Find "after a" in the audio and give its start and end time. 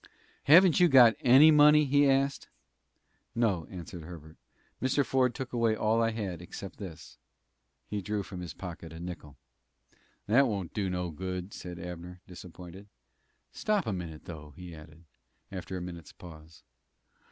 15.51-15.81